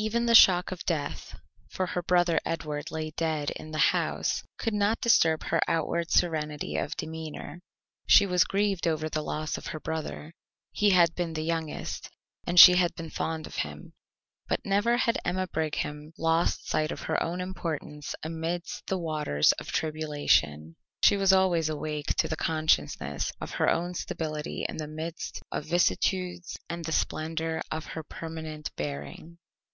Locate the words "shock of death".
0.36-1.34